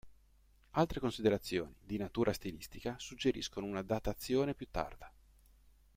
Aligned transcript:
Altre 0.71 0.99
considerazioni, 0.99 1.75
di 1.79 1.97
natura 1.99 2.33
stilistica, 2.33 2.95
suggeriscono 2.97 3.67
una 3.67 3.83
datazione 3.83 4.55
più 4.55 4.65
tarda. 4.71 5.13